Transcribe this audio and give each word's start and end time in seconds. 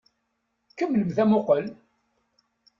Kemmlemt 0.77 1.17
amuqqel! 1.23 1.65